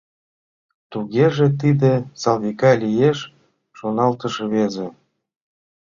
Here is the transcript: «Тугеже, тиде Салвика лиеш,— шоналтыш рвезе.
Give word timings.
«Тугеже, 0.91 1.47
тиде 1.59 1.93
Салвика 2.21 2.71
лиеш,— 2.81 3.19
шоналтыш 3.77 4.33
рвезе. 4.45 4.87